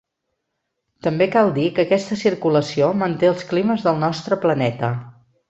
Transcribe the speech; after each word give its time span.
També 1.07 1.27
cal 1.35 1.51
dir 1.57 1.65
que 1.75 1.83
aquesta 1.87 2.17
circulació 2.21 2.89
manté 3.03 3.31
els 3.35 3.45
climes 3.53 3.87
del 3.91 4.01
nostre 4.07 4.41
planeta. 4.49 4.93